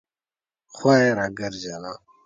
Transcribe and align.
خوا 0.75 0.93
یې 1.01 1.09
راګرځېده. 1.19 1.93